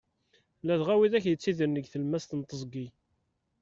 Ladɣa 0.65 0.95
widak 0.99 1.25
yettidiren 1.27 1.75
deg 1.77 1.85
tlemmast 1.87 2.31
n 2.35 2.41
teẓgi. 2.41 2.87